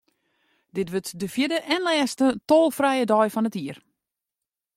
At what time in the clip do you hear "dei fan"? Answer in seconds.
3.11-3.47